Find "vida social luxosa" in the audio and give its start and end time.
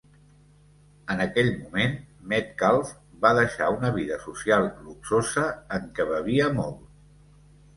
3.99-5.45